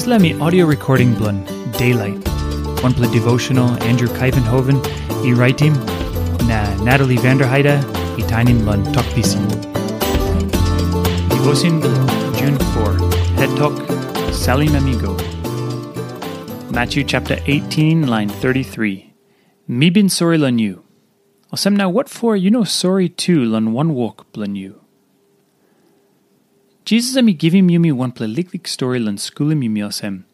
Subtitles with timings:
[0.00, 1.38] Isla mi audio recording blun
[1.76, 2.26] Daylight.
[2.82, 4.78] One play devotional Andrew Kuyvenhoven,
[5.26, 5.74] e writing
[6.48, 7.74] na Natalie Vanderheide,
[8.16, 9.44] e tinin blun talk pisin.
[11.28, 11.82] Devotion
[12.38, 12.96] June 4.
[13.36, 13.76] Head talk
[14.32, 15.12] Salim em i Go.
[16.70, 19.12] Matthew chapter 18, line 33.
[19.68, 20.82] Me bin sorry lun you.
[21.52, 24.79] Osem now what for you know sorry too lun one walk blun you.
[26.90, 30.24] Jesus ami givim yumi one ple liklik story lan skulim yumi osem.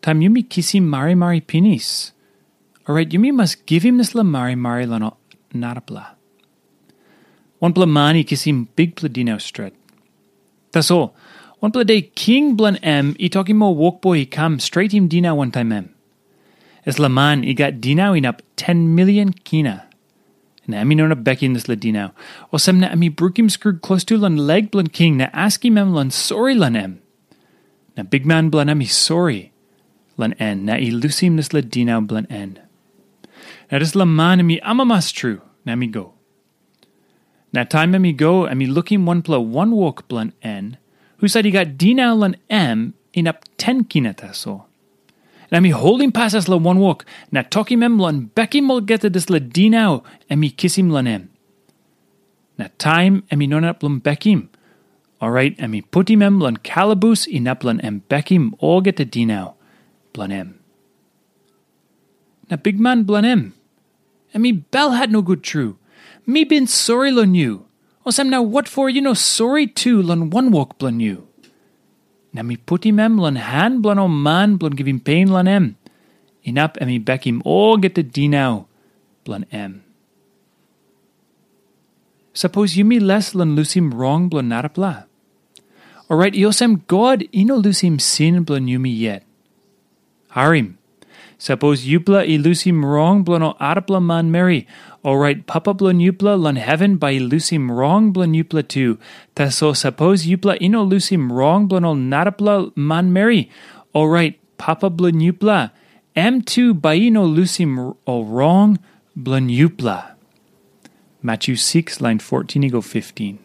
[0.00, 2.12] Tam yumi kisim mari mari pinis.
[2.88, 5.10] Alright, yumi must give him this la mari mari lan
[5.52, 6.04] narapla.
[7.58, 9.74] One ple mani kisim big pladino stret.
[10.72, 11.14] That's all.
[11.58, 15.08] One ple day king blan em i talking mo walk boy he come straight him
[15.08, 15.94] dina one time em.
[16.86, 19.84] Es la man i got dina in up 10 million kina.
[20.66, 22.12] Na ami nona bekin this ladino.
[22.52, 25.92] O sem na ami brukim screwed close to lan leg blan king na aski mem
[25.92, 27.00] lan sorry lan em.
[27.96, 29.52] Na big man blan ami sorry
[30.16, 32.58] lan en na i lusim this ladino blan en.
[33.70, 36.14] Na this la man ami amamas true na mi go.
[37.52, 40.78] Na time ami go ami looking one pla one walk blan en
[41.18, 44.64] who said he got dina lan em in up ten kinataso.
[45.52, 49.38] Na mi holding passes la one walk, na toki mem lan bekim geta dis la
[49.38, 51.28] dinao, and mi kissim lanem.
[52.56, 54.48] Na time emi non up lan bekim.
[55.20, 59.54] Alright, and mi puti mem lan calabus in up lan em bekim all geta dinao,
[60.14, 60.54] blanem.
[62.50, 63.52] Na big man blanem.
[64.32, 65.76] And mi bell had no good true.
[66.24, 67.66] Me been sorry lon you.
[68.06, 71.28] Osam now what for you know sorry too lon one walk blan you.
[72.32, 75.76] Na mi puti mem lan han blan o man give him pain lan em.
[76.44, 78.66] Inap emi bekim all get the dinao
[79.24, 79.84] blan em.
[82.32, 85.04] Suppose you me less lan lusim wrong blan narapla.
[86.08, 89.24] Alright, iosem God ino lusim sin blan yumi yet.
[90.30, 90.78] Harim.
[91.42, 94.64] Suppose yupla i lusim wrong blan o arapla man meri.
[95.04, 98.96] Alright, papa blan yupla lan heaven by lusim wrong blan yupla too.
[99.34, 103.50] Taso suppose yupla ino lusim wrong blan o narapla man meri.
[103.92, 105.72] Alright, papa blan yupla.
[106.14, 108.78] M2 by ino lusim o wrong
[109.16, 110.14] blan yupla.
[111.22, 113.40] Matthew 6, line 14 go 15.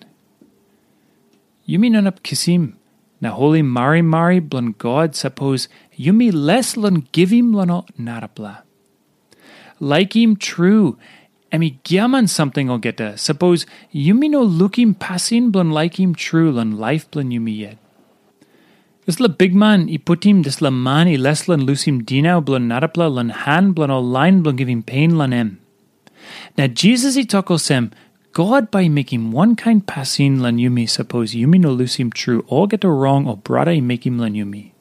[1.68, 2.77] Yumi nanap kisim,
[3.22, 5.67] na holy mari mari blan God suppose
[5.97, 8.61] yumi less lan givim lano narapla.
[9.79, 10.97] Like him true,
[11.51, 16.78] emi giaman something o geta, suppose yumi no lookim pasin blan like him true lan
[16.78, 17.78] life blan yumi yet.
[19.05, 22.67] This la big man i putim this la man i less lan lusim dinau blan
[22.67, 25.59] narapla lan han blan o line blan giving pain lan em.
[26.57, 27.25] Now Jesus he
[27.57, 27.91] sem,
[28.34, 32.68] God by making one kind passing lan yumi suppose yumi no lose him true, all
[32.68, 34.72] get a wrong or he make him lan yumi.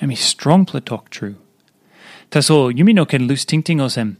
[0.00, 1.36] And me strong talk true.
[2.30, 4.16] Taso yumi no can lose ting ting osem.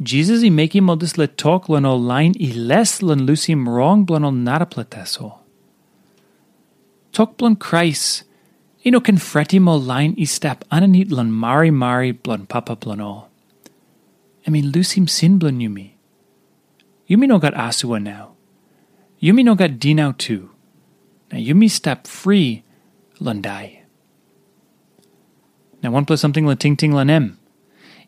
[0.00, 3.68] Jesus make him all this let talk lan all line i less lan lose him
[3.68, 5.38] wrong blan all narapla taso.
[7.12, 8.22] Talk blan Christ.
[8.84, 13.30] Can fret him all line i step ananit lan mari mari blan papa blan all.
[14.46, 15.95] I mean lose him sin blan yumi.
[17.08, 18.34] Yumi no got Asua now.
[19.22, 20.50] Yumi no got Dinau too.
[21.30, 22.64] Now Yumi step free,
[23.20, 23.78] Lundai.
[25.82, 27.38] Now one plus something la ting ting lan.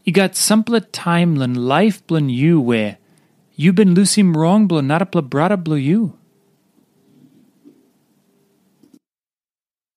[0.04, 2.98] You got sample time lan life blan you where
[3.54, 6.18] you been lusim wrong blo narapla brada blo you.